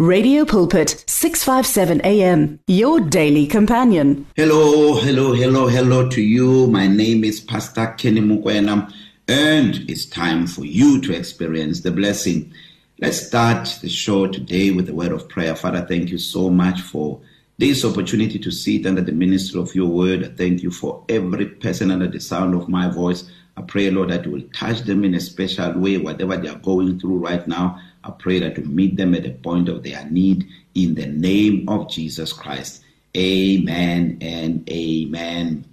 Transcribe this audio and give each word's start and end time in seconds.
Radio 0.00 0.44
Pulpit 0.44 1.04
657 1.06 2.00
AM 2.00 2.58
your 2.66 2.98
daily 2.98 3.46
companion. 3.46 4.26
Hello, 4.34 4.98
hello, 4.98 5.34
hello, 5.34 5.68
hello 5.68 6.08
to 6.08 6.20
you. 6.20 6.66
My 6.66 6.88
name 6.88 7.22
is 7.22 7.38
Pastor 7.38 7.94
Kenny 7.96 8.20
Mukwena 8.20 8.92
and 9.28 9.88
it's 9.88 10.04
time 10.04 10.48
for 10.48 10.64
you 10.64 11.00
to 11.02 11.14
experience 11.14 11.82
the 11.82 11.92
blessing. 11.92 12.52
Let's 13.00 13.24
start 13.24 13.68
the 13.82 13.88
show 13.88 14.26
today 14.26 14.72
with 14.72 14.88
a 14.88 14.94
word 14.94 15.12
of 15.12 15.28
prayer. 15.28 15.54
Father, 15.54 15.82
thank 15.82 16.10
you 16.10 16.18
so 16.18 16.50
much 16.50 16.80
for 16.80 17.20
this 17.58 17.84
opportunity 17.84 18.40
to 18.40 18.50
sit 18.50 18.86
under 18.86 19.00
the 19.00 19.12
ministry 19.12 19.60
of 19.60 19.76
your 19.76 19.86
word. 19.86 20.36
Thank 20.36 20.64
you 20.64 20.72
for 20.72 21.04
every 21.08 21.46
person 21.46 21.92
under 21.92 22.08
the 22.08 22.18
sound 22.18 22.56
of 22.56 22.68
my 22.68 22.88
voice. 22.88 23.30
I 23.56 23.62
pray, 23.62 23.90
Lord, 23.90 24.10
that 24.10 24.24
you 24.24 24.32
will 24.32 24.48
touch 24.52 24.80
them 24.80 25.04
in 25.04 25.14
a 25.14 25.20
special 25.20 25.78
way, 25.78 25.98
whatever 25.98 26.36
they 26.36 26.48
are 26.48 26.58
going 26.58 26.98
through 26.98 27.18
right 27.18 27.46
now. 27.46 27.80
I 28.04 28.10
pray 28.10 28.38
that 28.40 28.58
you 28.58 28.64
meet 28.64 28.96
them 28.96 29.14
at 29.14 29.22
the 29.22 29.30
point 29.30 29.68
of 29.68 29.82
their 29.82 30.04
need 30.10 30.46
in 30.74 30.94
the 30.94 31.06
name 31.06 31.68
of 31.68 31.90
Jesus 31.90 32.32
Christ. 32.32 32.82
Amen 33.16 34.18
and 34.20 34.68
amen. 34.68 35.64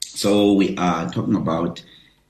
So, 0.00 0.52
we 0.52 0.76
are 0.76 1.08
talking 1.08 1.36
about 1.36 1.82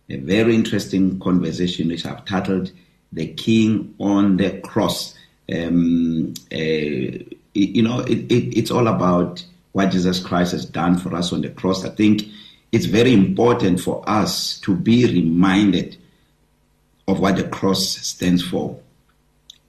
a 0.09 0.17
very 0.17 0.55
interesting 0.55 1.19
conversation 1.19 1.89
which 1.89 2.07
I've 2.07 2.25
titled 2.25 2.73
The 3.13 3.29
King 3.29 3.95
on 3.99 4.37
the 4.37 4.61
Cross. 4.61 5.17
Um, 5.53 6.35
uh, 6.53 7.25
you 7.55 7.83
know, 7.83 8.01
it, 8.01 8.31
it, 8.31 8.59
it's 8.59 8.71
all 8.71 8.87
about 8.87 9.45
what 9.73 9.91
Jesus 9.91 10.21
Christ 10.21 10.53
has 10.53 10.65
done 10.65 10.99
for 10.99 11.15
us 11.15 11.33
on 11.33 11.43
the 11.43 11.51
cross. 11.51 11.85
I 11.85 11.91
think 11.91 12.25
it's 12.73 12.87
very 12.87 13.13
important 13.13 13.81
for 13.81 14.03
us 14.09 14.59
to 14.61 14.75
be 14.75 15.07
reminded 15.07 15.97
of 17.09 17.21
what 17.21 17.37
the 17.37 17.45
cross 17.45 17.97
stands 17.97 18.43
for, 18.43 18.79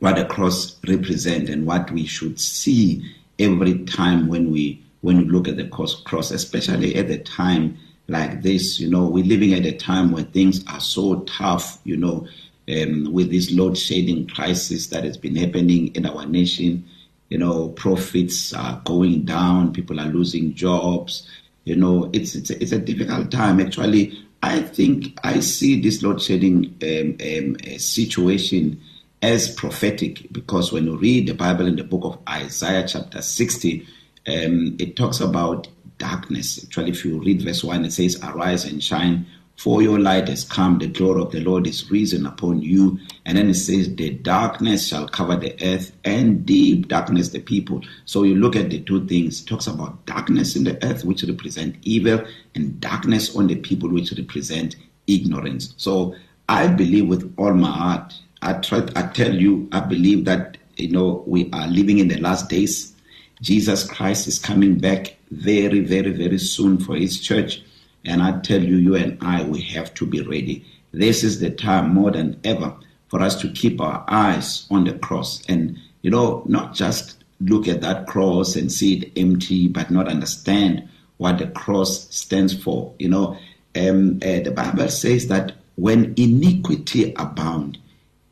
what 0.02 0.18
the 0.18 0.26
cross 0.26 0.78
represents, 0.88 1.50
and 1.50 1.66
what 1.66 1.90
we 1.92 2.06
should 2.06 2.40
see 2.40 3.10
every 3.40 3.86
time 3.86 4.28
when 4.28 4.52
we 4.52 4.84
when 5.02 5.18
we 5.18 5.24
look 5.24 5.48
at 5.48 5.58
the 5.58 5.68
cross, 5.68 6.32
especially 6.32 6.96
at 6.96 7.10
a 7.10 7.18
time 7.20 7.78
like 8.08 8.42
this. 8.42 8.80
You 8.80 8.90
know, 8.90 9.08
we're 9.08 9.24
living 9.24 9.54
at 9.54 9.66
a 9.66 9.72
time 9.72 10.12
where 10.12 10.24
things 10.24 10.64
are 10.68 10.80
so 10.80 11.22
tough. 11.22 11.80
You 11.84 11.98
know, 11.98 12.28
um, 12.68 13.14
with 13.14 13.32
this 13.32 13.52
load 13.52 13.78
shedding 13.78 14.28
crisis 14.28 14.88
that 14.88 15.04
has 15.04 15.18
been 15.18 15.36
happening 15.36 15.96
in 15.96 16.06
our 16.06 16.26
nation. 16.26 16.86
You 17.30 17.38
know, 17.38 17.70
profits 17.70 18.54
are 18.54 18.82
going 18.84 19.24
down, 19.24 19.72
people 19.72 20.02
are 20.02 20.08
losing 20.08 20.54
jobs 20.54 21.26
you 21.64 21.76
know 21.76 22.10
it's 22.14 22.36
it's 22.36 22.50
a, 22.50 22.62
it's 22.62 22.72
a 22.72 22.80
difficult 22.80 23.32
time 23.32 23.60
actually 23.60 24.26
i 24.44 24.62
think 24.62 25.18
i 25.24 25.40
see 25.40 25.80
this 25.80 26.02
load 26.02 26.22
shedding 26.22 26.76
um, 26.84 27.18
um, 27.22 27.80
situation 27.80 28.80
as 29.22 29.54
prophetic 29.54 30.28
because 30.32 30.72
when 30.72 30.86
you 30.86 30.96
read 30.98 31.28
the 31.28 31.34
bible 31.34 31.68
in 31.68 31.76
the 31.76 31.84
book 31.84 32.04
of 32.04 32.18
isaiah 32.30 32.88
chapter 32.88 33.22
60 33.22 33.86
um, 34.28 34.76
it 34.80 34.96
talks 34.96 35.20
about 35.20 35.68
darkness 35.98 36.64
actually 36.64 36.92
if 36.92 37.06
you 37.06 37.20
read 37.20 37.42
verse 37.42 37.64
1 37.64 37.86
it 37.86 37.92
says 37.92 38.20
arise 38.24 38.66
and 38.66 38.84
shine 38.84 39.26
for 39.62 39.84
your 39.84 40.00
light 40.00 40.28
has 40.28 40.44
come, 40.44 40.80
the 40.80 40.88
glory 40.88 41.22
of 41.22 41.32
the 41.32 41.40
Lord 41.42 41.68
is 41.68 41.92
risen 41.92 42.26
upon 42.26 42.64
you. 42.64 42.98
And 43.28 43.38
then 43.38 43.48
it 43.48 43.54
says, 43.54 43.96
the 43.96 44.10
darkness 44.10 44.88
shall 44.88 45.08
cover 45.08 45.36
the 45.36 45.56
earth 45.64 45.96
and 46.04 46.44
deep 46.44 46.88
darkness 46.88 47.30
the 47.30 47.42
people. 47.42 47.84
So 48.06 48.24
you 48.24 48.34
look 48.34 48.56
at 48.56 48.72
the 48.72 48.80
two 48.80 49.06
things, 49.06 49.42
it 49.42 49.46
talks 49.46 49.68
about 49.68 50.04
darkness 50.08 50.56
in 50.56 50.64
the 50.64 50.84
earth, 50.84 51.06
which 51.06 51.22
represent 51.22 51.76
evil, 51.84 52.26
and 52.56 52.82
darkness 52.82 53.36
on 53.36 53.46
the 53.46 53.56
people, 53.56 53.90
which 53.90 54.12
represent 54.14 54.78
ignorance. 55.06 55.76
So 55.78 56.16
I 56.50 56.68
believe 56.68 57.08
with 57.08 57.32
all 57.38 57.54
my 57.54 57.72
heart, 57.72 58.16
I 58.42 58.54
try, 58.54 58.88
I 58.96 59.04
tell 59.04 59.34
you, 59.34 59.68
I 59.72 59.82
believe 59.82 60.26
that, 60.26 60.58
you 60.78 60.90
know, 60.90 61.24
we 61.28 61.50
are 61.52 61.68
living 61.68 62.00
in 62.00 62.08
the 62.08 62.20
last 62.20 62.50
days. 62.50 62.94
Jesus 63.42 63.84
Christ 63.84 64.28
is 64.28 64.40
coming 64.40 64.78
back 64.78 65.16
very, 65.32 65.80
very, 65.80 66.12
very 66.12 66.38
soon 66.38 66.78
for 66.80 66.96
his 66.96 67.20
church. 67.20 67.64
And 68.06 68.22
I 68.22 68.40
tell 68.40 68.62
you, 68.62 68.78
you 68.78 68.96
and 68.96 69.18
I, 69.22 69.44
we 69.44 69.62
have 69.62 69.94
to 69.96 70.06
be 70.06 70.22
ready. 70.22 70.66
This 70.92 71.24
is 71.24 71.40
the 71.40 71.52
time 71.52 71.94
more 71.94 72.12
than 72.12 72.40
ever 72.44 72.76
for 73.10 73.22
us 73.22 73.40
to 73.42 73.52
keep 73.52 73.80
our 73.80 74.04
eyes 74.08 74.66
on 74.72 74.86
the 74.86 74.94
cross 74.94 75.44
and, 75.48 75.78
you 76.02 76.10
know, 76.10 76.44
not 76.48 76.74
just 76.74 77.24
look 77.42 77.68
at 77.68 77.82
that 77.82 78.08
cross 78.08 78.56
and 78.56 78.72
see 78.72 78.98
it 78.98 79.12
empty, 79.18 79.68
but 79.68 79.92
not 79.92 80.08
understand 80.08 80.88
what 81.18 81.38
the 81.38 81.48
cross 81.48 82.08
stands 82.14 82.54
for. 82.54 82.94
You 83.00 83.10
know, 83.10 83.38
um, 83.76 84.20
uh, 84.24 84.40
the 84.40 84.54
Bible 84.56 84.90
says 84.90 85.28
that 85.28 85.54
when 85.76 86.14
iniquity 86.18 87.14
abound, 87.16 87.78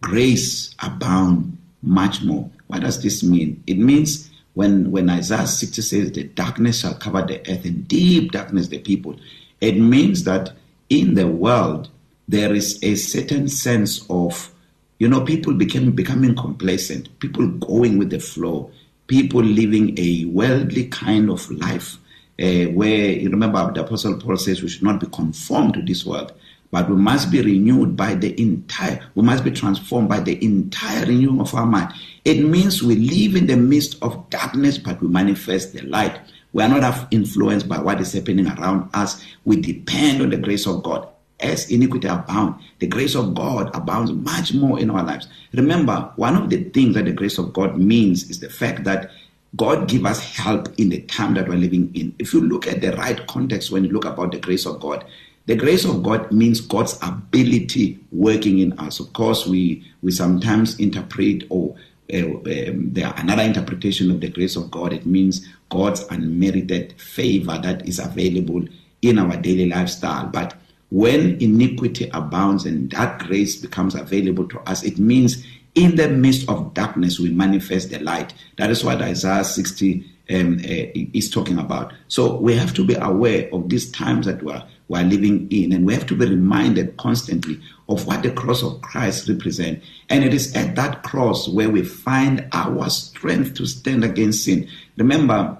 grace 0.01 0.73
abound 0.79 1.57
much 1.81 2.23
more. 2.23 2.49
What 2.67 2.81
does 2.81 3.01
this 3.01 3.23
mean? 3.23 3.63
It 3.67 3.77
means 3.77 4.29
when 4.53 4.91
when 4.91 5.09
Isaiah 5.09 5.47
60 5.47 5.81
says 5.81 6.11
the 6.11 6.23
darkness 6.23 6.81
shall 6.81 6.95
cover 6.95 7.21
the 7.21 7.39
earth 7.49 7.65
and 7.65 7.87
deep 7.87 8.31
darkness 8.31 8.67
the 8.67 8.79
people, 8.79 9.15
it 9.61 9.77
means 9.77 10.23
that 10.23 10.53
in 10.89 11.13
the 11.13 11.27
world 11.27 11.89
there 12.27 12.53
is 12.53 12.79
a 12.83 12.95
certain 12.95 13.47
sense 13.47 14.05
of 14.09 14.53
you 14.99 15.07
know 15.07 15.21
people 15.21 15.53
became 15.53 15.91
becoming 15.91 16.35
complacent 16.35 17.17
people 17.19 17.47
going 17.47 17.97
with 17.97 18.09
the 18.09 18.19
flow 18.19 18.69
people 19.07 19.41
living 19.41 19.97
a 19.97 20.25
worldly 20.25 20.85
kind 20.87 21.29
of 21.29 21.49
life 21.51 21.97
uh, 22.39 22.65
where 22.73 23.11
you 23.11 23.29
remember 23.29 23.71
the 23.73 23.81
apostle 23.81 24.17
paul 24.19 24.37
says 24.37 24.61
we 24.61 24.69
should 24.69 24.83
not 24.83 24.99
be 24.99 25.07
conformed 25.07 25.73
to 25.73 25.81
this 25.81 26.05
world 26.05 26.33
but 26.71 26.89
we 26.89 26.95
must 26.95 27.31
be 27.31 27.41
renewed 27.41 27.95
by 27.95 28.13
the 28.15 28.39
entire 28.41 29.03
we 29.15 29.23
must 29.23 29.43
be 29.43 29.51
transformed 29.51 30.09
by 30.09 30.19
the 30.19 30.43
entire 30.43 31.05
renewing 31.05 31.41
of 31.41 31.53
our 31.53 31.65
mind 31.65 31.91
it 32.25 32.43
means 32.43 32.83
we 32.83 32.95
live 32.95 33.35
in 33.35 33.47
the 33.47 33.57
midst 33.57 34.01
of 34.01 34.29
darkness 34.29 34.77
but 34.77 35.01
we 35.01 35.07
manifest 35.07 35.73
the 35.73 35.81
light 35.81 36.19
we 36.51 36.63
are 36.63 36.69
not 36.69 37.13
influenced 37.13 37.69
by 37.69 37.79
what 37.79 38.01
is 38.01 38.13
happening 38.13 38.47
around 38.47 38.89
us. 38.93 39.23
We 39.45 39.61
depend 39.61 40.21
on 40.21 40.29
the 40.31 40.37
grace 40.37 40.65
of 40.65 40.83
God. 40.83 41.07
As 41.39 41.71
iniquity 41.71 42.07
abound, 42.07 42.55
the 42.79 42.87
grace 42.87 43.15
of 43.15 43.33
God 43.33 43.73
abounds 43.73 44.11
much 44.11 44.53
more 44.53 44.77
in 44.77 44.89
our 44.89 45.03
lives. 45.03 45.27
Remember, 45.53 46.11
one 46.17 46.35
of 46.35 46.49
the 46.49 46.63
things 46.65 46.95
that 46.95 47.05
the 47.05 47.13
grace 47.13 47.37
of 47.37 47.53
God 47.53 47.77
means 47.77 48.29
is 48.29 48.41
the 48.41 48.49
fact 48.49 48.83
that 48.83 49.11
God 49.55 49.87
give 49.87 50.05
us 50.05 50.19
help 50.35 50.67
in 50.77 50.89
the 50.89 51.01
time 51.03 51.35
that 51.35 51.47
we're 51.47 51.55
living 51.55 51.91
in. 51.95 52.13
If 52.19 52.33
you 52.33 52.41
look 52.41 52.67
at 52.67 52.81
the 52.81 52.91
right 52.97 53.25
context 53.27 53.71
when 53.71 53.85
you 53.85 53.91
look 53.91 54.05
about 54.05 54.33
the 54.33 54.39
grace 54.39 54.65
of 54.65 54.81
God, 54.81 55.05
the 55.49 55.55
grace 55.55 55.83
of 55.83 56.03
God 56.03 56.31
means 56.31 56.61
God's 56.61 56.99
ability 57.01 57.97
working 58.11 58.59
in 58.59 58.77
us. 58.77 58.99
Of 58.99 59.13
course, 59.13 59.47
we 59.47 59.83
we 60.03 60.11
sometimes 60.11 60.79
interpret 60.79 61.45
or 61.49 61.75
uh, 62.13 62.17
um, 62.17 62.93
there 62.93 63.11
another 63.17 63.41
interpretation 63.41 64.11
of 64.11 64.21
the 64.21 64.29
grace 64.29 64.55
of 64.55 64.69
God. 64.69 64.93
It 64.93 65.07
means 65.07 65.47
God's 65.69 66.01
unmerited 66.11 66.93
favor 67.01 67.57
that 67.63 67.89
is 67.89 67.97
available 67.97 68.63
in 69.01 69.17
our 69.17 69.37
daily 69.37 69.67
lifestyle. 69.67 70.27
But 70.27 70.53
when 70.91 71.41
iniquity 71.41 72.11
abounds 72.13 72.67
and 72.67 72.91
that 72.91 73.17
grace 73.17 73.55
becomes 73.55 73.95
available 73.95 74.47
to 74.49 74.59
us, 74.69 74.83
it 74.83 74.99
means 74.99 75.43
in 75.73 75.95
the 75.95 76.09
midst 76.09 76.47
of 76.47 76.75
darkness 76.75 77.19
we 77.19 77.31
manifest 77.31 77.89
the 77.89 77.97
light. 77.97 78.35
That 78.57 78.69
is 78.69 78.83
what 78.83 79.01
Isaiah 79.01 79.43
60 79.43 80.05
um, 80.29 80.59
uh, 80.59 80.91
is 81.13 81.29
talking 81.29 81.57
about. 81.57 81.93
So 82.07 82.35
we 82.35 82.55
have 82.55 82.73
to 82.75 82.85
be 82.85 82.95
aware 82.95 83.49
of 83.53 83.69
these 83.69 83.91
times 83.91 84.25
that 84.25 84.43
we're, 84.43 84.63
we're 84.87 85.03
living 85.03 85.47
in, 85.51 85.73
and 85.73 85.85
we 85.85 85.93
have 85.93 86.05
to 86.07 86.15
be 86.15 86.25
reminded 86.25 86.97
constantly 86.97 87.59
of 87.87 88.05
what 88.05 88.21
the 88.21 88.31
cross 88.31 88.63
of 88.63 88.81
Christ 88.81 89.27
represents. 89.27 89.85
And 90.09 90.23
it 90.23 90.33
is 90.33 90.55
at 90.55 90.75
that 90.75 91.03
cross 91.03 91.47
where 91.47 91.69
we 91.69 91.83
find 91.83 92.47
our 92.53 92.89
strength 92.89 93.55
to 93.55 93.65
stand 93.65 94.03
against 94.03 94.45
sin. 94.45 94.69
Remember, 94.97 95.57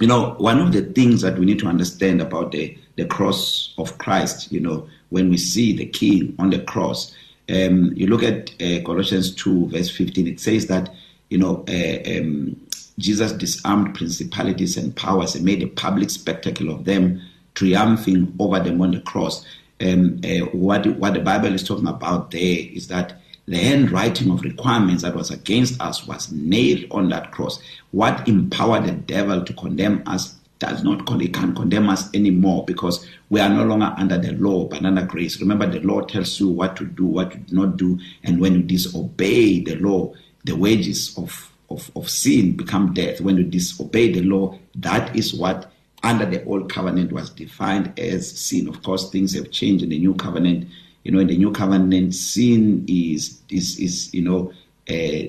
you 0.00 0.06
know, 0.06 0.34
one 0.38 0.58
of 0.58 0.72
the 0.72 0.82
things 0.82 1.20
that 1.22 1.38
we 1.38 1.44
need 1.44 1.58
to 1.58 1.66
understand 1.66 2.22
about 2.22 2.52
the, 2.52 2.76
the 2.96 3.04
cross 3.04 3.74
of 3.76 3.98
Christ, 3.98 4.50
you 4.50 4.60
know, 4.60 4.88
when 5.10 5.28
we 5.28 5.36
see 5.36 5.76
the 5.76 5.86
King 5.86 6.34
on 6.38 6.50
the 6.50 6.60
cross, 6.60 7.14
um, 7.50 7.92
you 7.94 8.06
look 8.06 8.22
at 8.22 8.50
uh, 8.62 8.82
Colossians 8.84 9.34
2, 9.34 9.68
verse 9.68 9.90
15, 9.90 10.26
it 10.26 10.40
says 10.40 10.66
that, 10.68 10.90
you 11.28 11.38
know, 11.38 11.64
uh, 11.68 12.18
um, 12.18 12.56
Jesus 13.00 13.32
disarmed 13.32 13.94
principalities 13.94 14.76
and 14.76 14.94
powers 14.94 15.34
and 15.34 15.44
made 15.44 15.62
a 15.62 15.66
public 15.66 16.10
spectacle 16.10 16.70
of 16.70 16.84
them, 16.84 17.20
triumphing 17.54 18.34
over 18.38 18.60
them 18.60 18.80
on 18.80 18.92
the 18.92 19.00
cross. 19.00 19.44
Um, 19.80 20.20
uh, 20.24 20.46
what, 20.52 20.86
what 20.98 21.14
the 21.14 21.20
Bible 21.20 21.54
is 21.54 21.66
talking 21.66 21.88
about 21.88 22.30
there 22.30 22.58
is 22.58 22.88
that 22.88 23.20
the 23.48 23.56
handwriting 23.56 24.30
of 24.30 24.42
requirements 24.42 25.02
that 25.02 25.16
was 25.16 25.30
against 25.30 25.80
us 25.80 26.06
was 26.06 26.30
nailed 26.30 26.84
on 26.90 27.08
that 27.08 27.32
cross. 27.32 27.60
What 27.90 28.28
empowered 28.28 28.84
the 28.84 28.92
devil 28.92 29.44
to 29.44 29.52
condemn 29.54 30.02
us 30.06 30.36
does 30.60 30.84
not 30.84 31.08
he 31.20 31.28
can't 31.28 31.56
condemn 31.56 31.88
us 31.88 32.14
anymore 32.14 32.64
because 32.66 33.06
we 33.30 33.40
are 33.40 33.48
no 33.48 33.64
longer 33.64 33.92
under 33.96 34.18
the 34.18 34.32
law 34.32 34.66
but 34.66 34.84
under 34.84 35.02
grace. 35.04 35.40
Remember, 35.40 35.66
the 35.66 35.80
law 35.80 36.02
tells 36.02 36.38
you 36.38 36.48
what 36.48 36.76
to 36.76 36.84
do, 36.84 37.06
what 37.06 37.32
to 37.32 37.54
not 37.54 37.76
do, 37.76 37.98
and 38.22 38.40
when 38.40 38.54
you 38.54 38.62
disobey 38.62 39.60
the 39.60 39.76
law, 39.76 40.12
the 40.44 40.54
wages 40.54 41.16
of, 41.16 41.49
of, 41.70 41.90
of 41.96 42.08
sin 42.10 42.56
become 42.56 42.94
death. 42.94 43.20
When 43.20 43.36
you 43.36 43.44
disobey 43.44 44.12
the 44.12 44.22
law, 44.22 44.58
that 44.76 45.14
is 45.14 45.34
what 45.34 45.70
under 46.02 46.26
the 46.26 46.42
old 46.44 46.70
covenant 46.72 47.12
was 47.12 47.30
defined 47.30 47.98
as 47.98 48.30
sin. 48.38 48.68
Of 48.68 48.82
course, 48.82 49.10
things 49.10 49.34
have 49.34 49.50
changed 49.50 49.84
in 49.84 49.90
the 49.90 49.98
new 49.98 50.14
covenant. 50.14 50.68
You 51.04 51.12
know, 51.12 51.18
in 51.20 51.28
the 51.28 51.36
new 51.36 51.52
covenant, 51.52 52.14
sin 52.14 52.84
is 52.88 53.40
is 53.48 53.78
is 53.78 54.12
you 54.12 54.22
know 54.22 54.52
uh, 54.88 55.28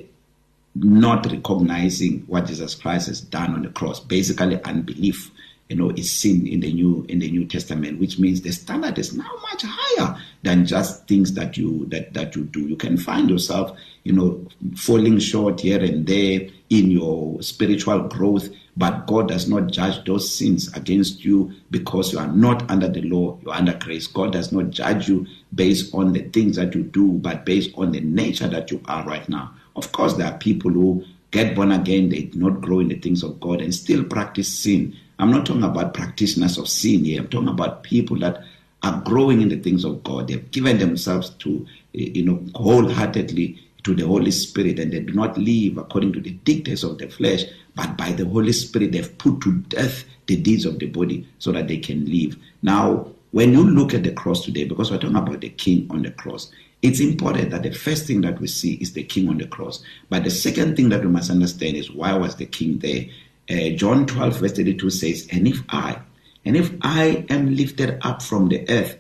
not 0.76 1.26
recognizing 1.26 2.22
what 2.28 2.46
Jesus 2.46 2.76
Christ 2.76 3.08
has 3.08 3.22
done 3.22 3.54
on 3.54 3.64
the 3.64 3.70
cross 3.70 4.00
basically 4.00 4.62
unbelief 4.64 5.32
you 5.72 5.78
know 5.78 5.90
is 5.92 6.12
sin 6.12 6.46
in 6.46 6.60
the 6.60 6.74
new 6.74 7.06
in 7.08 7.20
the 7.20 7.32
new 7.32 7.46
testament 7.46 7.98
which 7.98 8.20
means 8.20 8.42
the 8.42 8.52
standard 8.52 9.00
is 9.00 9.16
now 9.16 9.32
much 9.50 9.64
higher 9.66 10.18
than 10.44 10.66
just 10.66 11.08
things 11.08 11.34
that 11.34 11.56
you 11.56 11.86
that 11.86 12.14
that 12.14 12.36
you 12.36 12.44
do. 12.44 12.60
You 12.60 12.76
can 12.76 12.98
find 12.98 13.30
yourself 13.30 13.78
you 14.04 14.12
know 14.12 14.46
falling 14.76 15.18
short 15.20 15.62
here 15.62 15.82
and 15.82 16.06
there 16.06 16.42
in 16.70 16.92
your 16.92 17.42
spiritual 17.42 18.02
growth 18.02 18.50
but 18.76 19.08
God 19.08 19.30
does 19.30 19.48
not 19.48 19.68
judge 19.68 20.04
those 20.06 20.34
sins 20.34 20.72
against 20.76 21.24
you 21.24 21.54
because 21.72 22.12
you 22.12 22.20
are 22.20 22.28
not 22.28 22.70
under 22.70 22.90
the 22.90 23.04
law 23.04 23.40
you 23.42 23.50
are 23.50 23.58
under 23.58 23.78
grace. 23.78 24.08
God 24.08 24.34
does 24.34 24.52
not 24.52 24.72
judge 24.72 25.08
you 25.08 25.26
based 25.56 25.96
on 25.96 26.12
the 26.12 26.24
things 26.24 26.58
that 26.58 26.76
you 26.76 26.84
do 26.84 27.14
but 27.14 27.46
based 27.46 27.70
on 27.76 27.94
the 27.94 28.02
nature 28.02 28.50
that 28.50 28.72
you 28.72 28.82
are 28.90 29.06
right 29.06 29.28
now. 29.30 29.54
Of 29.78 29.94
course 29.94 30.16
there 30.16 30.28
are 30.28 30.38
people 30.38 30.72
who 30.72 31.06
get 31.32 31.56
born 31.56 31.72
again 31.72 32.10
they 32.10 32.24
do 32.24 32.40
not 32.40 32.60
grow 32.60 32.80
in 32.80 32.90
the 32.90 33.00
things 33.00 33.24
of 33.24 33.40
God 33.40 33.62
and 33.62 33.74
still 33.74 34.04
practice 34.04 34.54
sin. 34.54 34.98
I'm 35.22 35.30
not 35.30 35.46
talking 35.46 35.64
about 35.64 35.94
practitioners 35.94 36.58
of 36.58 36.68
sin 36.68 37.06
here. 37.06 37.22
I'm 37.22 37.28
talking 37.28 37.48
about 37.48 37.84
people 37.84 38.18
that 38.20 38.44
are 38.82 39.02
growing 39.02 39.42
in 39.42 39.50
the 39.50 39.60
things 39.60 39.86
of 39.86 40.04
God. 40.04 40.28
They've 40.28 40.50
given 40.50 40.80
themselves 40.80 41.30
to, 41.30 41.68
eh, 41.94 42.10
you 42.16 42.26
know, 42.26 42.44
wholeheartedly 42.56 43.60
to 43.84 43.94
the 43.94 44.06
Holy 44.06 44.32
Spirit 44.32 44.80
and 44.80 44.92
they 44.92 45.00
do 45.00 45.14
not 45.14 45.38
live 45.38 45.78
according 45.78 46.14
to 46.14 46.22
the 46.22 46.32
dictates 46.32 46.82
of 46.82 46.98
the 46.98 47.08
flesh, 47.08 47.44
but 47.76 47.96
by 47.98 48.12
the 48.14 48.26
Holy 48.26 48.52
Spirit 48.52 48.94
they've 48.94 49.18
put 49.20 49.42
to 49.42 49.54
death 49.70 50.06
the 50.26 50.38
deeds 50.38 50.66
of 50.66 50.80
the 50.80 50.88
body 50.88 51.28
so 51.38 51.52
that 51.52 51.68
they 51.68 51.78
can 51.78 52.04
live. 52.06 52.36
Now, 52.64 53.08
when 53.30 53.54
you 53.54 53.64
look 53.64 53.94
at 53.94 54.04
the 54.04 54.14
cross 54.14 54.44
today, 54.44 54.64
because 54.66 54.90
we're 54.90 54.98
talking 54.98 55.16
about 55.16 55.42
the 55.42 55.50
king 55.50 55.88
on 55.92 56.02
the 56.02 56.12
cross, 56.12 56.52
it's 56.82 57.00
important 57.00 57.52
that 57.52 57.62
the 57.62 57.72
first 57.72 58.08
thing 58.08 58.22
that 58.22 58.42
we 58.42 58.48
see 58.48 58.74
is 58.76 58.94
the 58.94 59.04
king 59.04 59.30
on 59.30 59.38
the 59.38 59.46
cross. 59.48 59.84
But 60.10 60.24
the 60.24 60.32
second 60.32 60.76
thing 60.76 60.90
that 60.90 61.02
we 61.02 61.10
must 61.10 61.30
understand 61.30 61.78
is 61.78 61.92
why 61.92 62.14
was 62.14 62.36
the 62.36 62.48
king 62.48 62.80
there? 62.80 63.06
Uh, 63.52 63.76
John 63.76 64.06
12 64.06 64.40
verse 64.40 64.54
32 64.54 64.90
says, 64.90 65.28
"And 65.32 65.48
if 65.48 65.62
I, 65.70 66.00
and 66.46 66.56
if 66.56 66.72
I 66.82 67.26
am 67.30 67.56
lifted 67.56 68.00
up 68.02 68.22
from 68.22 68.50
the 68.50 68.70
earth, 68.70 68.98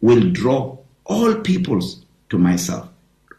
will 0.00 0.30
draw 0.30 0.78
all 1.04 1.34
peoples 1.36 2.04
to 2.30 2.38
myself." 2.38 2.88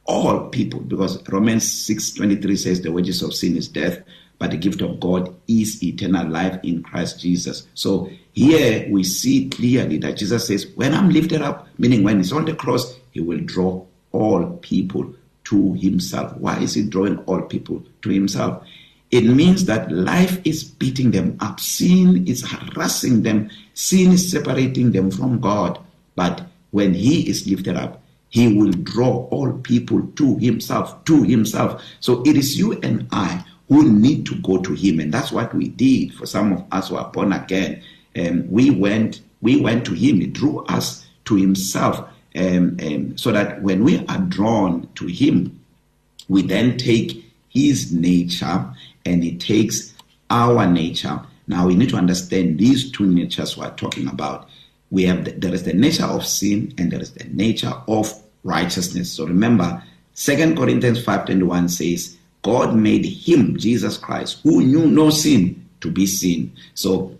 All 0.05 0.49
people, 0.49 0.79
because 0.79 1.21
Romans 1.29 1.63
6:23 1.63 2.57
says 2.57 2.81
the 2.81 2.91
wages 2.91 3.21
of 3.21 3.33
sin 3.33 3.55
is 3.57 3.67
death, 3.67 3.99
but 4.39 4.51
the 4.51 4.57
gift 4.57 4.81
of 4.81 4.99
God 4.99 5.35
is 5.47 5.83
eternal 5.83 6.27
life 6.27 6.59
in 6.63 6.81
Christ 6.81 7.19
Jesus. 7.19 7.67
So 7.73 8.09
here 8.31 8.87
we 8.89 9.03
see 9.03 9.49
clearly 9.49 9.97
that 9.97 10.17
Jesus 10.17 10.47
says, 10.47 10.65
when 10.75 10.93
I'm 10.93 11.09
lifted 11.09 11.41
up, 11.41 11.67
meaning 11.77 12.03
when 12.03 12.17
he's 12.17 12.31
on 12.31 12.45
the 12.45 12.55
cross, 12.55 12.95
he 13.11 13.19
will 13.19 13.41
draw 13.41 13.85
all 14.13 14.57
people 14.61 15.13
to 15.43 15.73
himself. 15.73 16.35
Why 16.37 16.57
is 16.59 16.73
he 16.73 16.83
drawing 16.83 17.17
all 17.19 17.41
people 17.41 17.83
to 18.01 18.09
himself? 18.09 18.63
It 19.11 19.23
means 19.23 19.65
that 19.65 19.91
life 19.91 20.39
is 20.45 20.63
beating 20.63 21.11
them 21.11 21.37
up. 21.39 21.59
Sin 21.59 22.27
is 22.27 22.47
harassing 22.47 23.23
them. 23.23 23.49
Sin 23.73 24.11
is 24.11 24.29
separating 24.29 24.91
them 24.91 25.09
from 25.09 25.39
God. 25.39 25.79
But 26.15 26.45
when 26.71 26.93
He 26.93 27.27
is 27.27 27.47
lifted 27.47 27.75
up, 27.75 28.03
He 28.29 28.55
will 28.55 28.71
draw 28.71 29.27
all 29.29 29.51
people 29.53 30.03
to 30.15 30.37
Himself, 30.37 31.03
to 31.05 31.23
Himself. 31.23 31.81
So 31.99 32.21
it 32.23 32.37
is 32.37 32.57
you 32.59 32.73
and 32.81 33.07
I 33.11 33.43
who 33.67 33.91
need 33.91 34.27
to 34.27 34.35
go 34.41 34.59
to 34.59 34.73
Him. 34.73 34.99
And 34.99 35.11
that's 35.11 35.31
what 35.31 35.55
we 35.55 35.69
did 35.69 36.13
for 36.13 36.27
some 36.27 36.53
of 36.53 36.65
us 36.71 36.89
who 36.89 36.97
are 36.97 37.11
born 37.11 37.33
again. 37.33 37.81
Um, 38.17 38.49
we 38.49 38.69
went 38.69 39.21
we 39.41 39.59
went 39.59 39.85
to 39.85 39.93
Him. 39.93 40.19
He 40.19 40.27
drew 40.27 40.65
us 40.65 41.07
to 41.25 41.35
Himself. 41.35 42.07
Um, 42.35 42.77
um, 42.83 43.17
so 43.17 43.31
that 43.31 43.63
when 43.63 43.83
we 43.83 44.05
are 44.05 44.19
drawn 44.19 44.87
to 44.95 45.07
Him, 45.07 45.59
we 46.27 46.43
then 46.43 46.77
take 46.77 47.25
His 47.59 47.91
nature 47.91 48.65
and 49.05 49.23
it 49.23 49.41
takes 49.41 49.93
our 50.29 50.65
nature. 50.65 51.19
Now 51.47 51.67
we 51.67 51.75
need 51.75 51.89
to 51.89 51.97
understand 51.97 52.57
these 52.57 52.91
two 52.91 53.05
natures 53.05 53.57
we're 53.57 53.71
talking 53.71 54.07
about. 54.07 54.47
We 54.91 55.03
have 55.05 55.25
the, 55.25 55.31
there 55.31 55.53
is 55.53 55.63
the 55.63 55.73
nature 55.73 56.05
of 56.05 56.25
sin 56.25 56.73
and 56.77 56.91
there 56.91 57.01
is 57.01 57.11
the 57.11 57.25
nature 57.25 57.73
of 57.87 58.13
righteousness. 58.43 59.11
So 59.11 59.25
remember, 59.25 59.83
Second 60.13 60.57
Corinthians 60.57 61.03
5:21 61.03 61.69
says, 61.69 62.17
God 62.43 62.75
made 62.75 63.05
him, 63.05 63.57
Jesus 63.57 63.97
Christ, 63.97 64.39
who 64.43 64.63
knew 64.63 64.87
no 64.87 65.09
sin, 65.09 65.65
to 65.81 65.91
be 65.91 66.05
sin. 66.05 66.51
So 66.73 67.17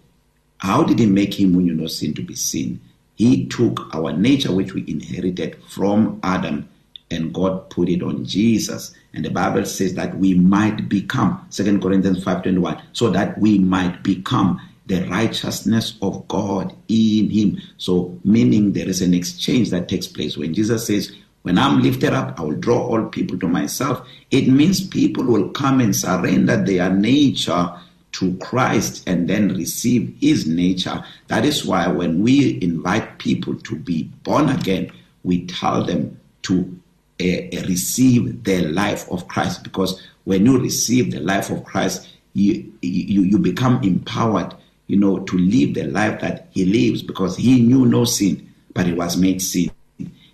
how 0.60 0.84
did 0.84 1.00
he 1.00 1.06
make 1.06 1.38
him 1.40 1.54
who 1.54 1.62
knew 1.62 1.74
no 1.74 1.88
sin 1.88 2.14
to 2.14 2.22
be 2.22 2.36
sin? 2.36 2.80
He 3.16 3.46
took 3.48 3.94
our 3.94 4.14
nature 4.14 4.54
which 4.54 4.74
we 4.74 4.86
inherited 4.88 5.62
from 5.68 6.20
Adam 6.24 6.70
and 7.12 7.34
God 7.34 7.70
put 7.70 7.90
it 7.90 8.04
on 8.04 8.26
Jesus. 8.26 8.94
And 9.14 9.26
the 9.26 9.30
Bible 9.30 9.66
says 9.66 9.96
that 9.96 10.18
we 10.18 10.34
might 10.36 10.88
become, 10.88 11.48
2 11.52 11.80
Corinthians 11.80 12.24
5.21, 12.24 12.82
so 12.94 13.10
that 13.10 13.38
we 13.40 13.58
might 13.60 14.04
become 14.04 14.62
the 14.86 15.08
righteousness 15.08 15.98
of 16.02 16.28
God 16.28 16.76
in 16.88 17.30
him. 17.30 17.62
So 17.78 18.20
meaning 18.24 18.74
there 18.74 18.88
is 18.88 19.02
an 19.02 19.14
exchange 19.14 19.70
that 19.70 19.88
takes 19.88 20.08
place. 20.08 20.38
When 20.38 20.54
Jesus 20.54 20.88
says, 20.88 21.16
when 21.44 21.58
I'm 21.58 21.82
lifted 21.82 22.14
up, 22.14 22.40
I 22.40 22.44
will 22.44 22.56
draw 22.56 22.80
all 22.80 23.06
people 23.06 23.40
to 23.40 23.48
myself. 23.48 24.06
It 24.30 24.48
means 24.48 24.86
people 24.86 25.24
will 25.24 25.50
come 25.50 25.80
and 25.80 25.96
surrender 25.96 26.58
their 26.58 26.90
nature 26.90 27.72
to 28.14 28.38
Christ 28.38 29.08
and 29.08 29.30
then 29.30 29.50
receive 29.50 30.16
his 30.20 30.48
nature. 30.48 31.04
That 31.28 31.46
is 31.46 31.64
why 31.66 31.88
when 31.88 32.22
we 32.22 32.60
invite 32.62 33.20
people 33.20 33.56
to 33.56 33.76
be 33.76 34.04
born 34.24 34.50
again, 34.50 34.92
we 35.24 35.46
tell 35.46 35.86
them 35.86 36.20
to 36.44 36.80
receive 37.20 38.44
the 38.44 38.62
life 38.68 39.10
of 39.12 39.28
Christ 39.28 39.64
because 39.64 40.02
when 40.24 40.46
you 40.46 40.60
receive 40.60 41.12
the 41.12 41.20
life 41.20 41.50
of 41.50 41.64
Christ 41.64 42.08
you, 42.34 42.72
you 42.82 43.24
you 43.24 43.38
become 43.38 43.84
empowered 43.84 44.54
you 44.88 44.98
know 44.98 45.20
to 45.20 45.38
live 45.38 45.74
the 45.74 45.84
life 45.84 46.22
that 46.22 46.48
he 46.52 46.66
lives 46.66 47.04
because 47.04 47.36
he 47.36 47.62
knew 47.62 47.86
no 47.86 48.06
sin 48.06 48.48
but 48.74 48.86
he 48.86 48.94
was 48.94 49.18
made 49.18 49.42
sin. 49.42 49.72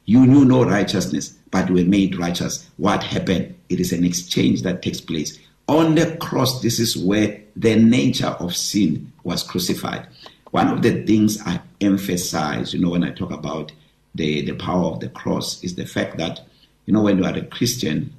You 0.05 0.27
knew 0.27 0.45
no 0.45 0.63
righteousness 0.63 1.33
but 1.49 1.69
were 1.71 1.85
made 1.85 2.17
righteous. 2.17 2.69
What 2.77 3.01
happened? 3.01 3.55
It 3.69 3.79
is 3.79 3.91
an 3.91 4.03
exchange 4.03 4.61
that 4.61 4.83
takes 4.83 5.01
place. 5.01 5.39
On 5.67 5.95
the 5.95 6.15
cross 6.17 6.61
this 6.61 6.79
is 6.79 6.95
where 6.95 7.41
the 7.55 7.75
nature 7.75 8.35
of 8.39 8.55
sin 8.55 9.11
was 9.23 9.41
crucified. 9.41 10.07
One 10.51 10.67
of 10.67 10.83
the 10.83 11.03
things 11.03 11.41
i 11.45 11.59
emphasize 11.81 12.73
you 12.73 12.79
know 12.79 12.89
when 12.89 13.03
i 13.03 13.11
talk 13.11 13.31
about 13.31 13.71
the 14.15 14.41
the 14.41 14.53
power 14.53 14.85
of 14.85 14.99
the 15.01 15.09
cross 15.09 15.61
is 15.63 15.75
the 15.75 15.85
fact 15.85 16.17
that 16.17 16.41
you 16.85 16.93
know, 16.93 17.01
when 17.01 17.17
you 17.17 17.25
are 17.25 17.35
a 17.35 17.45
Christian, 17.45 18.13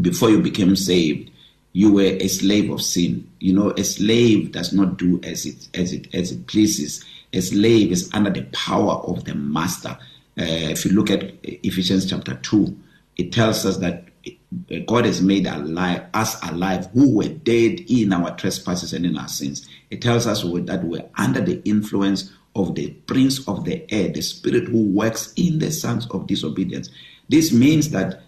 before 0.00 0.30
you 0.30 0.40
became 0.40 0.76
saved, 0.76 1.30
you 1.72 1.92
were 1.92 2.02
a 2.02 2.28
slave 2.28 2.70
of 2.70 2.82
sin. 2.82 3.30
You 3.40 3.52
know, 3.52 3.70
a 3.70 3.84
slave 3.84 4.52
does 4.52 4.72
not 4.72 4.96
do 4.96 5.20
as 5.22 5.46
it 5.46 5.68
as 5.74 5.92
it 5.92 6.12
as 6.14 6.32
it 6.32 6.46
pleases. 6.46 7.04
A 7.32 7.40
slave 7.40 7.92
is 7.92 8.10
under 8.14 8.30
the 8.30 8.44
power 8.52 8.94
of 8.94 9.24
the 9.24 9.34
master. 9.34 9.96
Uh, 10.38 10.72
if 10.72 10.84
you 10.84 10.92
look 10.92 11.10
at 11.10 11.34
Ephesians 11.42 12.08
chapter 12.08 12.34
2, 12.34 12.76
it 13.16 13.32
tells 13.32 13.66
us 13.66 13.78
that 13.78 14.08
God 14.86 15.04
has 15.04 15.20
made 15.20 15.46
alive 15.46 16.06
us 16.14 16.42
alive 16.48 16.88
who 16.92 17.16
were 17.16 17.28
dead 17.28 17.80
in 17.88 18.12
our 18.12 18.34
trespasses 18.36 18.92
and 18.92 19.04
in 19.04 19.18
our 19.18 19.28
sins. 19.28 19.68
It 19.90 20.00
tells 20.00 20.26
us 20.26 20.42
that 20.42 20.84
we're 20.84 21.08
under 21.16 21.40
the 21.40 21.60
influence 21.64 22.32
of 22.54 22.74
the 22.74 22.90
prince 23.06 23.46
of 23.46 23.64
the 23.64 23.84
air, 23.92 24.08
the 24.08 24.22
spirit 24.22 24.68
who 24.68 24.82
works 24.90 25.32
in 25.36 25.58
the 25.58 25.70
sons 25.70 26.06
of 26.08 26.26
disobedience. 26.26 26.88
This 27.28 27.52
means 27.52 27.90
that 27.90 28.22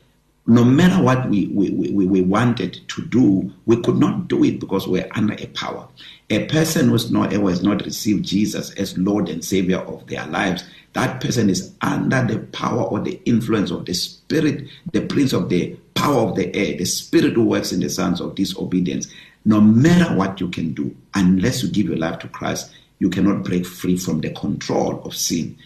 no 0.47 0.65
matter 0.65 1.03
what 1.03 1.29
we, 1.29 1.47
we, 1.49 1.71
we, 1.71 2.07
we 2.07 2.21
wanted 2.23 2.81
to 2.89 3.05
do, 3.07 3.53
we 3.67 3.81
could 3.83 3.99
not 3.99 4.29
do 4.29 4.43
it 4.45 4.59
because 4.59 4.89
we're 4.89 5.09
under 5.15 5.35
a 5.35 5.47
power. 5.49 5.87
A 6.31 6.47
person 6.47 6.89
who's 6.89 7.11
not, 7.11 7.33
who 7.33 7.47
has 7.49 7.63
not 7.63 7.85
received 7.85 8.25
Jesus 8.25 8.73
as 8.73 8.99
Lord 8.99 9.29
and 9.29 9.45
Savior 9.45 9.79
of 9.79 10.07
their 10.07 10.27
lives, 10.27 10.65
that 10.95 11.21
person 11.21 11.51
is 11.51 11.73
under 11.83 12.25
the 12.25 12.41
power 12.47 12.83
or 12.83 13.01
the 13.01 13.21
influence 13.25 13.71
of 13.71 13.85
the 13.85 13.95
Spirit, 13.95 14.67
the 14.93 15.03
Prince 15.03 15.33
of 15.33 15.49
the 15.49 15.77
power 15.95 16.29
of 16.29 16.37
the 16.37 16.55
air, 16.57 16.77
the 16.77 16.85
Spirit 16.85 17.35
who 17.35 17.45
works 17.45 17.73
in 17.73 17.81
the 17.81 17.91
sons 17.91 18.21
of 18.21 18.35
disobedience. 18.35 19.07
No 19.45 19.61
matter 19.61 20.15
what 20.17 20.41
you 20.41 20.49
can 20.49 20.75
do, 20.75 20.97
unless 21.15 21.63
you 21.63 21.71
give 21.71 21.87
your 21.87 21.97
life 21.97 22.19
to 22.21 22.29
Christ, 22.29 22.73
you 22.99 23.09
cannot 23.09 23.45
break 23.45 23.65
free 23.65 23.97
from 23.97 24.21
the 24.21 24.31
control 24.31 25.01
of 25.05 25.15
sin. 25.15 25.57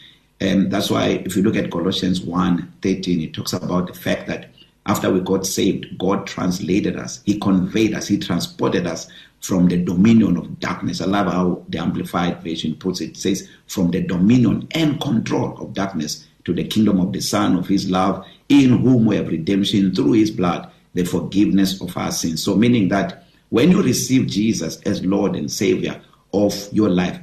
And 0.41 0.71
that's 0.71 0.91
why 0.91 1.23
if 1.25 1.37
you 1.37 1.43
look 1.43 1.57
at 1.57 1.71
Colossians 1.71 2.21
1:13, 2.21 3.23
it 3.23 3.35
talks 3.35 3.53
about 3.53 3.87
the 3.87 3.95
fact 3.95 4.27
that 4.27 4.51
after 4.87 5.11
we 5.11 5.21
got 5.21 5.47
saved, 5.47 5.99
God 5.99 6.27
translated 6.27 6.97
us, 6.97 7.21
He 7.25 7.39
conveyed 7.39 7.95
us, 7.95 8.09
He 8.09 8.19
transported 8.19 8.87
us 8.87 9.09
from 9.41 9.69
the 9.69 9.77
dominion 9.77 10.37
of 10.37 10.59
darkness. 10.61 11.01
I 11.01 11.07
love 11.07 11.27
how 11.27 11.63
the 11.69 11.79
Amplified 11.79 12.43
Version 12.43 12.75
puts 12.75 13.01
it. 13.01 13.11
It 13.11 13.17
says, 13.17 13.49
from 13.67 13.91
the 13.91 14.01
dominion 14.01 14.69
and 14.73 15.01
control 15.01 15.57
of 15.59 15.75
darkness 15.75 16.27
to 16.45 16.53
the 16.53 16.65
kingdom 16.65 17.01
of 17.01 17.13
the 17.13 17.21
Son 17.21 17.57
of 17.57 17.69
His 17.69 17.91
love, 17.91 18.27
in 18.49 18.79
whom 18.79 19.07
we 19.07 19.17
have 19.17 19.29
redemption 19.29 19.95
through 19.95 20.13
His 20.13 20.31
blood, 20.31 20.71
the 20.95 21.05
forgiveness 21.05 21.81
of 21.81 21.97
our 21.97 22.13
sins. 22.13 22.43
So, 22.43 22.55
meaning 22.55 22.89
that 22.89 23.27
when 23.51 23.71
you 23.71 23.83
receive 23.83 24.27
Jesus 24.27 24.81
as 24.83 25.05
Lord 25.05 25.37
and 25.37 25.51
Savior 25.51 26.01
of 26.33 26.55
your 26.73 26.89
life, 26.89 27.19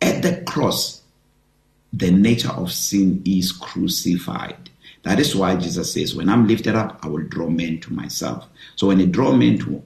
at 0.00 0.22
the 0.22 0.42
cross, 0.42 0.97
the 1.92 2.10
nature 2.10 2.50
of 2.50 2.72
sin 2.72 3.22
is 3.24 3.52
crucified. 3.52 4.70
That 5.02 5.20
is 5.20 5.34
why 5.34 5.56
Jesus 5.56 5.92
says, 5.92 6.14
When 6.14 6.28
I'm 6.28 6.46
lifted 6.46 6.74
up, 6.74 6.98
I 7.02 7.08
will 7.08 7.24
draw 7.24 7.48
men 7.48 7.80
to 7.80 7.92
myself. 7.92 8.46
So 8.76 8.88
when 8.88 8.98
he 8.98 9.06
draw 9.06 9.32
men 9.32 9.58
to 9.60 9.82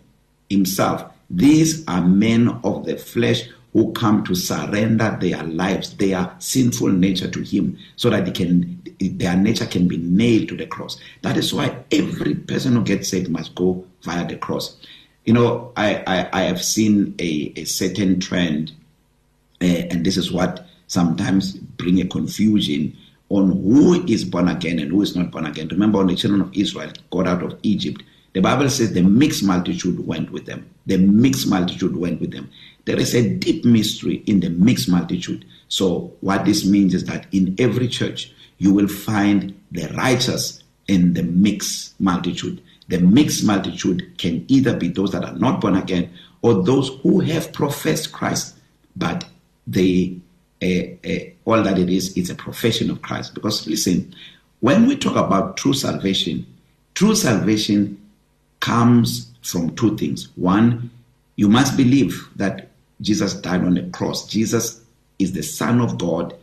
himself, 0.51 1.05
these 1.31 1.87
are 1.87 2.03
men 2.03 2.49
of 2.65 2.85
the 2.85 2.97
flesh 2.97 3.49
who 3.73 3.93
come 3.93 4.23
to 4.25 4.35
surrender 4.35 5.17
their 5.21 5.43
lives, 5.45 5.97
their 5.97 6.35
sinful 6.39 6.89
nature 6.89 7.31
to 7.31 7.41
him, 7.41 7.79
so 7.97 8.11
that 8.11 8.27
they 8.27 8.33
can 8.33 8.79
their 9.01 9.37
nature 9.37 9.67
can 9.67 9.89
be 9.89 9.97
nailed 9.97 10.49
to 10.49 10.57
the 10.57 10.67
cross. 10.67 11.01
That 11.23 11.37
is 11.37 11.53
why 11.53 11.77
every 11.91 12.35
person 12.35 12.75
who 12.75 12.83
gets 12.83 13.09
saved 13.09 13.31
must 13.31 13.55
go 13.55 13.85
via 14.03 14.27
the 14.27 14.37
cross. 14.37 14.77
You 15.25 15.33
know, 15.33 15.73
I, 15.77 16.03
I, 16.07 16.29
I 16.33 16.43
have 16.43 16.63
seen 16.63 17.15
a, 17.19 17.53
a 17.57 17.65
certain 17.65 18.21
trend, 18.21 18.73
uh, 19.61 19.65
and 19.65 20.05
this 20.05 20.17
is 20.17 20.31
what 20.31 20.67
sometimes 20.87 21.59
bring 21.83 22.01
a 22.01 22.07
confusion 22.07 22.97
on 23.29 23.51
who 23.51 24.05
is 24.07 24.25
born 24.25 24.49
again 24.49 24.79
and 24.79 24.91
who 24.91 25.03
is 25.03 25.17
not 25.17 25.31
born 25.31 25.47
again. 25.47 25.69
Remember, 25.69 25.99
when 25.99 26.07
the 26.09 26.17
children 26.17 26.41
of 26.41 26.55
Israel 26.55 26.93
got 27.11 27.27
out 27.27 27.43
of 27.43 27.59
Egypt, 27.63 28.03
the 28.35 28.41
Bible 28.41 28.69
says 28.71 28.93
the 28.93 29.03
mixed 29.03 29.43
multitude 29.43 30.07
went 30.07 30.31
with 30.31 30.47
them. 30.47 30.69
The 30.87 30.99
mixed 30.99 31.49
multitude 31.49 31.97
went 31.97 32.21
with 32.21 32.33
them. 32.33 32.51
There 32.85 32.99
is 32.99 33.15
a 33.15 33.29
deep 33.29 33.65
mystery 33.65 34.23
in 34.27 34.41
the 34.41 34.51
mixed 34.51 34.89
multitude. 34.89 35.45
So, 35.69 36.13
what 36.21 36.45
this 36.45 36.65
means 36.65 36.95
is 36.95 37.05
that 37.05 37.27
in 37.33 37.55
every 37.59 37.89
church, 37.89 38.33
you 38.59 38.73
will 38.73 38.89
find 38.89 39.59
the 39.71 39.89
righteous 39.97 40.63
in 40.89 41.15
the 41.15 41.23
mixed 41.23 41.99
multitude. 42.01 42.63
The 42.89 43.01
mixed 43.01 43.45
multitude 43.45 44.19
can 44.19 44.45
either 44.49 44.77
be 44.77 44.89
those 44.89 45.13
that 45.13 45.25
are 45.25 45.35
not 45.35 45.61
born 45.61 45.77
again 45.77 46.11
or 46.43 46.63
those 46.63 46.91
who 47.03 47.21
have 47.21 47.53
professed 47.53 48.13
Christ, 48.13 48.57
but 48.97 49.25
they 49.67 50.21
all 51.45 51.63
that 51.63 51.79
it 51.79 51.91
is 51.91 52.17
is 52.17 52.31
a 52.31 52.35
profession 52.35 52.91
of 52.91 53.03
Christ. 53.03 53.35
Because 53.35 53.67
listen, 53.67 54.15
when 54.61 54.87
we 54.87 54.97
talk 54.97 55.17
about 55.17 55.57
true 55.57 55.75
salvation, 55.75 56.47
true 56.95 57.15
salvation 57.15 58.01
comes 58.61 59.31
from 59.43 59.75
two 59.75 59.97
things. 59.97 60.29
One, 60.37 60.91
you 61.37 61.49
must 61.49 61.77
believe 61.77 62.29
that 62.37 62.69
Jesus 63.01 63.35
died 63.35 63.65
on 63.65 63.75
the 63.75 63.83
cross. 63.91 64.29
Jesus 64.29 64.81
is 65.19 65.33
the 65.33 65.43
Son 65.43 65.81
of 65.81 65.99
God 65.99 66.35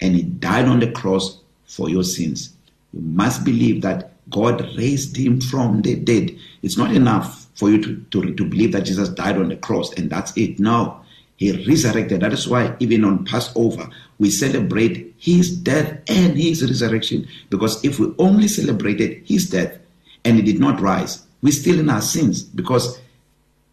and 0.00 0.14
He 0.14 0.22
died 0.22 0.66
on 0.66 0.80
the 0.80 0.92
cross 0.92 1.40
for 1.66 1.90
your 1.90 2.04
sins. 2.04 2.52
You 2.92 3.00
must 3.00 3.44
believe 3.44 3.82
that 3.82 4.12
God 4.30 4.60
raised 4.76 5.16
Him 5.16 5.40
from 5.40 5.82
the 5.82 5.96
dead. 5.96 6.36
It's 6.62 6.78
not 6.78 6.94
enough 6.94 7.46
for 7.56 7.70
you 7.70 7.82
to, 7.82 7.96
to, 8.10 8.34
to 8.34 8.44
believe 8.44 8.72
that 8.72 8.82
Jesus 8.82 9.08
died 9.08 9.36
on 9.36 9.48
the 9.48 9.56
cross 9.56 9.92
and 9.94 10.08
that's 10.10 10.36
it. 10.36 10.60
No, 10.60 11.00
He 11.36 11.52
resurrected. 11.66 12.20
That 12.20 12.32
is 12.32 12.48
why 12.48 12.74
even 12.80 13.04
on 13.04 13.24
Passover, 13.24 13.88
we 14.18 14.30
celebrate 14.30 15.14
His 15.18 15.54
death 15.56 16.00
and 16.08 16.36
His 16.36 16.62
resurrection. 16.62 17.28
Because 17.50 17.84
if 17.84 17.98
we 17.98 18.12
only 18.18 18.48
celebrated 18.48 19.22
His 19.26 19.50
death 19.50 19.78
and 20.24 20.36
He 20.36 20.42
did 20.42 20.58
not 20.60 20.80
rise, 20.80 21.26
we're 21.42 21.52
still 21.52 21.78
in 21.78 21.90
our 21.90 22.00
sins 22.00 22.42
because 22.42 22.98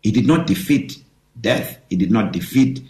He 0.01 0.11
did 0.11 0.27
not 0.27 0.47
defeat 0.47 1.03
death. 1.39 1.79
He 1.89 1.95
did 1.95 2.11
not 2.11 2.31
defeat 2.31 2.81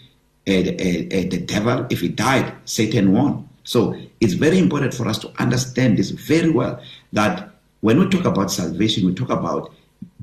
uh, 0.48 0.52
uh, 0.52 0.56
uh, 0.56 1.26
the 1.30 1.44
devil. 1.46 1.88
If 1.90 2.02
he 2.02 2.10
died, 2.10 2.54
Satan 2.66 3.14
won. 3.14 3.48
So 3.64 3.96
it's 4.20 4.34
very 4.34 4.60
important 4.60 4.94
for 4.94 5.08
us 5.08 5.18
to 5.20 5.32
understand 5.42 5.98
this 5.98 6.12
very 6.12 6.50
well 6.50 6.82
that 7.14 7.50
when 7.82 8.00
we 8.00 8.10
talk 8.10 8.26
about 8.26 8.52
salvation, 8.52 9.06
we 9.06 9.14
talk 9.14 9.30
about 9.30 9.74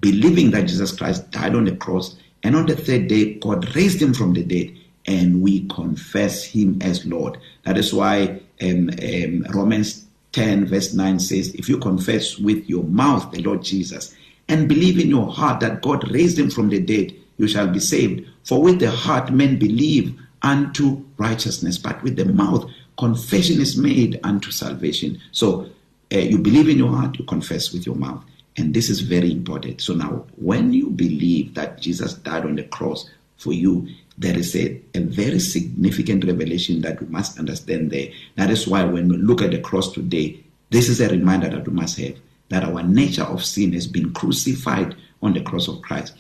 believing 0.01 0.51
that 0.51 0.63
Jesus 0.63 0.97
Christ 0.97 1.31
died 1.31 1.55
on 1.55 1.65
the 1.65 1.77
cross 1.77 2.17
and 2.43 2.57
on 2.57 2.67
the 2.67 2.77
third 2.77 3.09
day, 3.09 3.35
God 3.35 3.75
raised 3.77 4.01
him 4.01 4.15
from 4.15 4.33
the 4.33 4.43
dead 4.43 4.77
and 5.07 5.43
we 5.43 5.67
confess 5.69 6.45
him 6.45 6.81
as 6.83 7.05
Lord. 7.05 7.39
That 7.65 7.77
is 7.77 7.93
why 7.93 8.41
um, 8.63 8.91
um, 9.03 9.47
Romans 9.53 10.07
10, 10.33 10.67
verse 10.67 10.95
9 10.95 11.19
says, 11.21 11.55
If 11.55 11.69
you 11.69 11.79
confess 11.79 12.39
with 12.39 12.69
your 12.69 12.85
mouth 12.85 13.31
the 13.31 13.43
Lord 13.43 13.63
Jesus 13.63 14.15
and 14.49 14.69
believe 14.69 14.99
in 14.99 15.09
your 15.09 15.31
heart 15.31 15.61
that 15.61 15.83
God 15.83 16.11
raised 16.11 16.39
him 16.39 16.51
from 16.51 16.69
the 16.69 16.81
dead, 16.81 17.15
you 17.39 17.49
shall 17.49 17.69
be 17.69 17.81
saved. 17.81 18.29
For 18.45 18.63
with 18.63 18.81
the 18.81 18.91
heart 18.91 19.33
men 19.33 19.59
believe 19.59 20.19
unto 20.43 21.05
righteousness, 21.19 21.79
but 21.79 22.03
with 22.03 22.17
the 22.17 22.27
mouth 22.27 22.71
confession 22.99 23.61
is 23.61 23.77
made 23.77 24.21
unto 24.23 24.51
salvation. 24.51 25.21
So 25.33 25.67
uh, 26.13 26.19
you 26.19 26.39
believe 26.39 26.69
in 26.69 26.79
your 26.79 26.91
heart, 26.91 27.19
you 27.19 27.25
confess 27.25 27.73
with 27.73 27.87
your 27.87 27.97
mouth. 27.97 28.23
And 28.61 28.75
this 28.75 28.91
is 28.91 29.01
very 29.01 29.33
important. 29.33 29.81
So 29.81 29.95
now, 29.95 30.27
when 30.37 30.75
you 30.75 30.91
believe 30.91 31.55
that 31.55 31.81
Jesus 31.81 32.13
died 32.13 32.45
on 32.45 32.57
the 32.57 32.65
cross 32.65 33.09
for 33.39 33.55
you, 33.55 33.89
there 34.19 34.37
is 34.37 34.55
a, 34.55 34.79
a 34.95 35.01
very 35.01 35.39
significant 35.39 36.25
revelation 36.27 36.83
that 36.83 37.01
we 37.01 37.07
must 37.07 37.39
understand 37.39 37.91
there. 37.91 38.09
That 38.37 38.51
is 38.51 38.69
why 38.69 38.85
when 38.85 39.09
we 39.09 39.17
look 39.17 39.41
at 39.41 39.53
the 39.53 39.61
cross 39.61 39.95
today, 39.95 40.45
this 40.69 40.91
is 40.91 41.01
a 41.01 41.09
reminder 41.09 41.49
that 41.49 41.67
we 41.67 41.73
must 41.73 41.99
have 42.01 42.19
that 42.51 42.65
our 42.65 42.83
nature 42.83 43.23
of 43.23 43.43
sin 43.43 43.73
has 43.73 43.87
been 43.87 44.13
crucified 44.13 44.95
on 45.23 45.33
the 45.33 45.41
cross 45.41 45.67
of 45.67 45.81
Christ. 45.81 46.13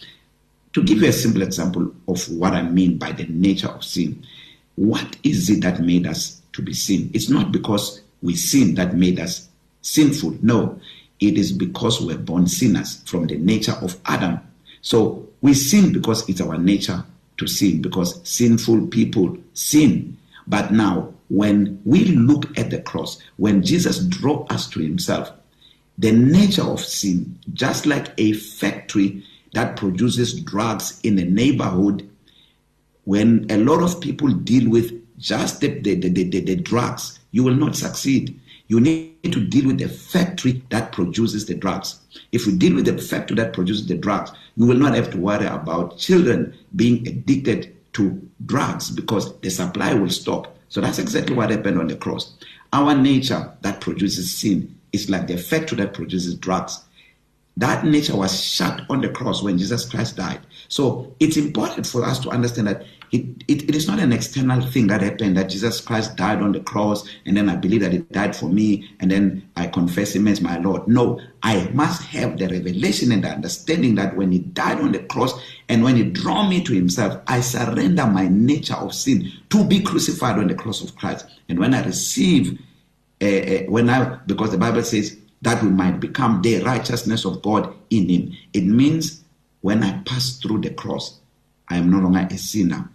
To 0.73 0.83
give 0.83 1.03
you 1.03 1.09
a 1.09 1.13
simple 1.13 1.43
example 1.43 1.93
of 2.09 2.27
what 2.31 2.55
I 2.55 2.63
mean 2.63 2.97
by 2.97 3.13
the 3.13 3.27
nature 3.27 3.69
of 3.69 3.85
sin, 3.85 4.25
what 4.77 5.19
is 5.25 5.51
it 5.51 5.61
that 5.61 5.81
made 5.81 6.07
us 6.07 6.41
to 6.55 6.63
be 6.63 6.73
sin? 6.73 7.11
It's 7.13 7.29
not 7.29 7.53
because 7.53 8.01
we 8.23 8.35
sin 8.35 8.77
that 8.77 8.95
made 8.95 9.21
us 9.21 9.47
sinful. 9.83 10.39
No, 10.41 10.81
it 11.21 11.37
is 11.37 11.53
because 11.53 12.01
we're 12.01 12.19
born 12.19 12.47
sinners 12.47 13.03
from 13.05 13.27
the 13.27 13.37
nature 13.37 13.77
of 13.83 13.99
Adam. 14.07 14.41
So 14.81 15.29
we 15.43 15.55
sin 15.55 15.93
because 15.93 16.29
it's 16.29 16.41
our 16.41 16.59
nature 16.59 17.05
to 17.39 17.47
sin, 17.47 17.83
because 17.83 18.21
sinful 18.29 18.87
people 18.89 19.37
sin. 19.55 20.17
But 20.47 20.73
now, 20.73 21.13
when 21.29 21.81
we 21.85 22.05
look 22.07 22.59
at 22.59 22.71
the 22.71 22.81
cross, 22.81 23.21
when 23.37 23.63
Jesus 23.63 24.05
drew 24.05 24.41
us 24.51 24.69
to 24.71 24.81
himself, 24.81 25.31
the 25.99 26.13
nature 26.13 26.65
of 26.65 26.81
sin, 26.81 27.39
just 27.53 27.87
like 27.87 28.13
a 28.19 28.33
factory 28.33 29.23
that 29.53 29.77
produces 29.77 30.41
drugs 30.41 31.01
in 31.03 31.19
a 31.19 31.25
neighborhood, 31.25 32.09
when 33.05 33.47
a 33.51 33.59
lot 33.59 33.83
of 33.83 34.01
people 34.01 34.29
deal 34.29 34.69
with 34.71 34.93
just 35.19 35.61
the, 35.61 35.69
the, 35.81 35.95
the, 35.95 36.09
the, 36.09 36.41
the 36.41 36.57
drugs, 36.57 37.19
you 37.33 37.45
will 37.45 37.55
not 37.55 37.77
succeed. 37.77 38.39
You 38.71 38.79
need 38.79 39.25
to 39.25 39.45
deal 39.45 39.67
with 39.67 39.79
the 39.79 39.89
factory 39.89 40.63
that 40.71 40.93
produces 40.93 41.45
the 41.45 41.57
drugs. 41.57 41.99
If 42.31 42.47
you 42.47 42.57
deal 42.57 42.77
with 42.77 42.85
the 42.85 42.97
factory 42.99 43.35
that 43.39 43.53
produces 43.53 43.89
the 43.89 43.97
drugs, 43.97 44.31
you 44.55 44.65
will 44.65 44.77
not 44.77 44.95
have 44.95 45.11
to 45.11 45.19
worry 45.19 45.47
about 45.47 45.99
children 45.99 46.57
being 46.77 47.05
addicted 47.09 47.75
to 47.95 48.31
drugs 48.47 48.93
because 48.93 49.37
the 49.41 49.51
supply 49.51 49.93
will 49.95 50.09
stop. 50.09 50.57
So 50.69 50.81
that's 50.81 51.01
exactly 51.01 51.35
what 51.35 51.51
happened 51.51 51.81
on 51.81 51.89
the 51.89 51.97
cross. 51.97 52.37
Our 52.73 52.95
nature 52.95 53.53
that 53.63 53.81
produces 53.81 54.39
sin 54.39 54.73
is 54.93 55.11
like 55.11 55.27
the 55.27 55.37
factory 55.37 55.79
that 55.79 55.93
produces 55.93 56.37
drugs. 56.37 56.85
That 57.61 57.85
nature 57.85 58.17
was 58.17 58.43
shut 58.43 58.81
on 58.89 59.03
the 59.03 59.11
cross 59.11 59.43
when 59.43 59.59
Jesus 59.59 59.85
Christ 59.85 60.17
died. 60.17 60.41
So 60.69 61.15
it's 61.21 61.37
important 61.37 61.87
for 61.87 62.03
us 62.03 62.19
to 62.21 62.31
understand 62.31 62.69
that 62.69 62.87
it, 63.13 63.27
it, 63.49 63.69
it 63.69 63.75
is 63.77 63.87
not 63.87 63.99
an 63.99 64.15
external 64.15 64.63
thing 64.63 64.87
that 64.87 65.03
happened 65.03 65.37
that 65.37 65.51
Jesus 65.51 65.79
Christ 65.79 66.17
died 66.17 66.41
on 66.41 66.53
the 66.53 66.61
cross 66.61 67.07
and 67.27 67.37
then 67.37 67.51
I 67.51 67.57
believe 67.57 67.83
that 67.83 67.93
he 67.93 67.99
died 67.99 68.35
for 68.35 68.47
me 68.47 68.89
and 68.99 69.11
then 69.11 69.47
I 69.57 69.67
confess 69.67 70.17
him 70.17 70.27
as 70.27 70.41
my 70.41 70.57
Lord. 70.57 70.89
No, 70.89 71.21
I 71.43 71.69
must 71.75 72.03
have 72.05 72.39
the 72.39 72.49
revelation 72.49 73.13
and 73.13 73.25
the 73.25 73.29
understanding 73.29 73.95
that 73.97 74.17
when 74.17 74.33
he 74.33 74.39
died 74.39 74.81
on 74.81 74.93
the 74.93 75.01
cross 75.01 75.39
and 75.69 75.85
when 75.85 75.97
he 75.97 76.05
drew 76.05 76.49
me 76.49 76.65
to 76.65 76.73
himself, 76.73 77.21
I 77.27 77.43
surrender 77.43 78.07
my 78.07 78.27
nature 78.27 78.77
of 78.77 78.95
sin 78.95 79.31
to 79.51 79.65
be 79.67 79.83
crucified 79.83 80.39
on 80.39 80.47
the 80.47 80.55
cross 80.55 80.83
of 80.83 80.97
Christ. 80.97 81.27
And 81.51 81.59
when 81.59 81.75
I 81.75 81.85
receive, 81.85 82.59
uh, 83.21 83.27
uh, 83.27 83.63
when 83.65 83.91
I, 83.91 84.19
because 84.25 84.51
the 84.51 84.57
Bible 84.57 84.83
says, 84.83 85.20
that 85.43 85.63
we 85.63 85.71
might 85.71 86.01
become 86.01 86.43
the 86.43 86.63
righteousness 86.63 87.25
of 87.25 87.43
God 87.43 87.75
in 87.91 88.09
him. 88.09 88.33
It 88.53 88.65
means 88.65 89.23
when 89.63 89.83
I 89.83 89.99
pass 90.05 90.39
through 90.39 90.61
the 90.61 90.71
cross, 90.71 91.21
I 91.69 91.77
am 91.77 91.91
no 91.91 91.99
longer 91.99 92.27
a 92.31 92.39
sinner. 92.39 92.89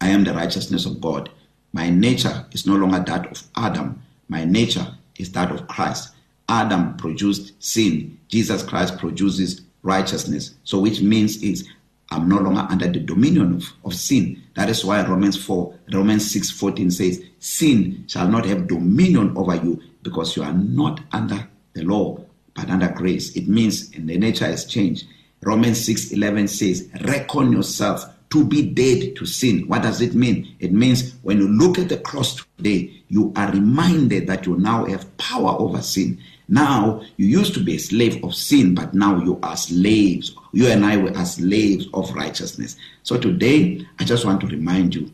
I 0.00 0.08
am 0.08 0.24
the 0.24 0.34
righteousness 0.34 0.86
of 0.86 1.00
God. 1.00 1.30
My 1.72 1.88
nature 1.88 2.44
is 2.52 2.66
no 2.66 2.74
longer 2.74 3.00
that 3.06 3.30
of 3.30 3.42
Adam. 3.56 4.02
My 4.28 4.44
nature 4.44 4.86
is 5.18 5.32
that 5.32 5.50
of 5.50 5.66
Christ. 5.68 6.14
Adam 6.48 6.96
produced 6.96 7.52
sin. 7.62 8.18
Jesus 8.28 8.62
Christ 8.62 8.98
produces 8.98 9.62
righteousness. 9.82 10.54
So 10.64 10.80
which 10.80 11.00
means 11.00 11.42
is 11.42 11.68
I'm 12.10 12.28
no 12.28 12.38
longer 12.38 12.66
under 12.68 12.88
the 12.88 13.00
dominion 13.00 13.56
of, 13.56 13.64
of 13.84 13.94
sin. 13.94 14.42
That 14.54 14.68
is 14.68 14.84
why 14.84 15.06
Romans 15.06 15.42
4, 15.42 15.74
Romans 15.92 16.30
6 16.30 16.50
14 16.50 16.90
says, 16.90 17.24
Sin 17.38 18.04
shall 18.06 18.28
not 18.28 18.44
have 18.44 18.68
dominion 18.68 19.34
over 19.36 19.54
you 19.54 19.80
because 20.02 20.36
you 20.36 20.42
are 20.42 20.52
not 20.52 21.00
under 21.12 21.48
the 21.74 21.82
law, 21.82 22.20
but 22.54 22.70
under 22.70 22.88
grace. 22.88 23.34
It 23.36 23.48
means 23.48 23.90
the 23.90 24.18
nature 24.18 24.46
has 24.46 24.64
changed. 24.64 25.06
Romans 25.42 25.78
6:11 25.80 26.48
says, 26.48 26.88
"Reckon 27.02 27.52
yourself 27.52 28.04
to 28.30 28.44
be 28.44 28.62
dead 28.62 29.16
to 29.16 29.26
sin." 29.26 29.64
What 29.66 29.82
does 29.82 30.00
it 30.00 30.14
mean? 30.14 30.46
It 30.60 30.72
means 30.72 31.14
when 31.22 31.38
you 31.38 31.48
look 31.48 31.78
at 31.78 31.88
the 31.88 31.96
cross 31.96 32.42
today, 32.56 32.90
you 33.08 33.32
are 33.36 33.50
reminded 33.50 34.26
that 34.28 34.46
you 34.46 34.56
now 34.56 34.84
have 34.86 35.16
power 35.16 35.58
over 35.58 35.82
sin. 35.82 36.18
Now, 36.48 37.02
you 37.16 37.26
used 37.26 37.54
to 37.54 37.60
be 37.60 37.76
a 37.76 37.78
slave 37.78 38.22
of 38.22 38.34
sin, 38.34 38.74
but 38.74 38.94
now 38.94 39.22
you 39.22 39.38
are 39.42 39.56
slaves. 39.56 40.32
You 40.52 40.66
and 40.66 40.84
I 40.84 40.96
were 40.96 41.24
slaves 41.24 41.88
of 41.94 42.12
righteousness. 42.14 42.76
So 43.02 43.16
today, 43.16 43.86
I 43.98 44.04
just 44.04 44.24
want 44.24 44.40
to 44.42 44.46
remind 44.46 44.94
you 44.94 45.10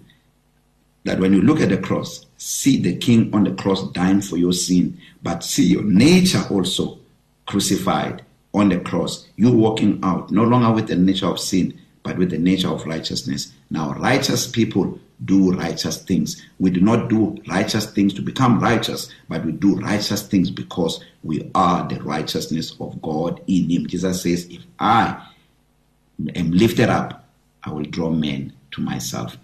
that 1.08 1.18
when 1.18 1.32
you 1.32 1.40
look 1.40 1.60
at 1.62 1.70
the 1.70 1.78
cross, 1.78 2.26
see 2.36 2.78
the 2.78 2.94
king 2.94 3.34
on 3.34 3.44
the 3.44 3.52
cross 3.52 3.90
dying 3.92 4.20
for 4.20 4.36
your 4.36 4.52
sin, 4.52 5.00
but 5.22 5.42
see 5.42 5.64
your 5.64 5.82
nature 5.82 6.42
also 6.50 6.98
crucified 7.46 8.22
on 8.52 8.68
the 8.68 8.78
cross. 8.78 9.26
You 9.36 9.50
walking 9.50 10.00
out 10.02 10.30
no 10.30 10.44
longer 10.44 10.70
with 10.70 10.88
the 10.88 10.96
nature 10.96 11.24
of 11.24 11.40
sin, 11.40 11.80
but 12.02 12.18
with 12.18 12.28
the 12.28 12.36
nature 12.36 12.68
of 12.68 12.84
righteousness. 12.84 13.54
Now, 13.70 13.94
righteous 13.94 14.46
people 14.46 15.00
do 15.24 15.52
righteous 15.52 15.96
things. 16.02 16.44
We 16.60 16.68
do 16.68 16.82
not 16.82 17.08
do 17.08 17.38
righteous 17.48 17.90
things 17.90 18.12
to 18.12 18.20
become 18.20 18.60
righteous, 18.60 19.10
but 19.30 19.46
we 19.46 19.52
do 19.52 19.76
righteous 19.76 20.28
things 20.28 20.50
because 20.50 21.02
we 21.22 21.50
are 21.54 21.88
the 21.88 22.02
righteousness 22.02 22.76
of 22.80 23.00
God 23.00 23.40
in 23.46 23.70
Him. 23.70 23.86
Jesus 23.86 24.22
says, 24.22 24.46
If 24.50 24.62
I 24.78 25.26
am 26.34 26.50
lifted 26.50 26.90
up, 26.90 27.26
I 27.64 27.72
will 27.72 27.84
draw 27.84 28.10
men 28.10 28.52
to 28.72 28.82
myself. 28.82 29.38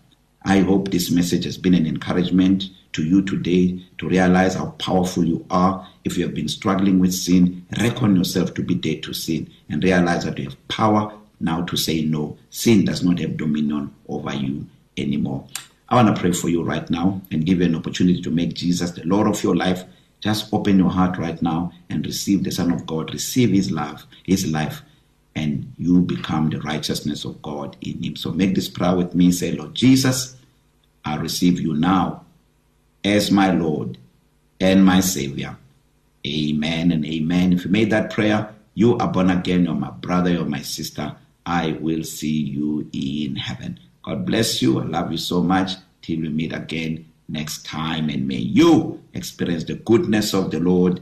I 0.44 0.60
hope 0.60 0.90
this 0.90 1.10
message 1.10 1.44
has 1.44 1.56
been 1.56 1.74
an 1.74 1.86
encouragement 1.86 2.64
to 2.92 3.02
you 3.02 3.22
today 3.22 3.80
to 3.98 4.08
realize 4.08 4.54
how 4.54 4.70
powerful 4.72 5.24
you 5.24 5.44
are. 5.50 5.88
If 6.04 6.18
you 6.18 6.24
have 6.24 6.34
been 6.34 6.48
struggling 6.48 6.98
with 6.98 7.14
sin, 7.14 7.66
reckon 7.80 8.14
yourself 8.14 8.52
to 8.54 8.62
be 8.62 8.74
dead 8.74 9.02
to 9.04 9.14
sin 9.14 9.50
and 9.70 9.82
realize 9.82 10.24
that 10.24 10.38
you 10.38 10.44
have 10.44 10.68
power 10.68 11.14
now 11.40 11.62
to 11.62 11.76
say 11.76 12.02
no. 12.02 12.36
Sin 12.50 12.84
does 12.84 13.02
not 13.02 13.18
have 13.20 13.38
dominion 13.38 13.94
over 14.08 14.34
you 14.34 14.66
anymore. 14.98 15.46
I 15.88 15.96
want 15.96 16.14
to 16.14 16.20
pray 16.20 16.32
for 16.32 16.50
you 16.50 16.62
right 16.62 16.88
now 16.90 17.22
and 17.30 17.46
give 17.46 17.60
you 17.60 17.66
an 17.66 17.74
opportunity 17.74 18.20
to 18.20 18.30
make 18.30 18.54
Jesus 18.54 18.90
the 18.90 19.04
Lord 19.04 19.26
of 19.26 19.42
your 19.42 19.56
life. 19.56 19.84
Just 20.20 20.52
open 20.52 20.78
your 20.78 20.90
heart 20.90 21.18
right 21.18 21.40
now 21.40 21.72
and 21.88 22.04
receive 22.04 22.44
the 22.44 22.50
Son 22.50 22.70
of 22.70 22.86
God, 22.86 23.12
receive 23.12 23.50
His 23.50 23.70
love, 23.70 24.06
His 24.24 24.46
life, 24.50 24.82
and 25.36 25.72
you 25.78 26.00
become 26.00 26.50
the 26.50 26.60
righteousness 26.60 27.24
of 27.24 27.40
God 27.42 27.76
in 27.80 28.02
Him. 28.02 28.16
So 28.16 28.32
make 28.32 28.54
this 28.54 28.68
prayer 28.68 28.96
with 28.96 29.14
me. 29.14 29.32
Say, 29.32 29.52
Lord 29.52 29.74
Jesus, 29.74 30.36
I 31.04 31.16
receive 31.16 31.60
you 31.60 31.74
now 31.74 32.24
as 33.02 33.30
my 33.30 33.50
Lord 33.50 33.98
and 34.60 34.84
my 34.84 35.00
Savior. 35.00 35.56
Amen 36.26 36.92
and 36.92 37.04
amen. 37.04 37.52
If 37.52 37.64
you 37.64 37.70
made 37.70 37.90
that 37.90 38.10
prayer, 38.10 38.54
you 38.74 38.96
are 38.98 39.08
born 39.08 39.30
again, 39.30 39.64
you're 39.64 39.74
my 39.74 39.90
brother, 39.90 40.30
you're 40.30 40.44
my 40.44 40.62
sister. 40.62 41.14
I 41.44 41.72
will 41.80 42.02
see 42.04 42.40
you 42.40 42.88
in 42.92 43.36
heaven. 43.36 43.78
God 44.02 44.24
bless 44.24 44.62
you. 44.62 44.80
I 44.80 44.84
love 44.84 45.12
you 45.12 45.18
so 45.18 45.42
much. 45.42 45.72
Till 46.00 46.20
we 46.20 46.28
meet 46.28 46.52
again 46.54 47.06
next 47.28 47.64
time. 47.64 48.08
And 48.08 48.26
may 48.28 48.36
you 48.36 49.02
experience 49.14 49.64
the 49.64 49.74
goodness 49.74 50.34
of 50.34 50.50
the 50.50 50.60
Lord 50.60 51.00